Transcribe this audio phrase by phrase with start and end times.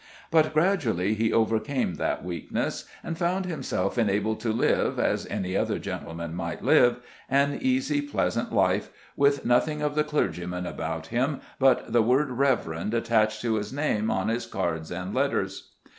[0.31, 5.77] But gradually he overcame that weakness, and found himself enabled to live, as any other
[5.77, 11.93] gentleman might live, an easy pleasant life, with nothing of the clergyman about him but
[11.93, 15.69] the word Reverend attached to his name on his cards and letters.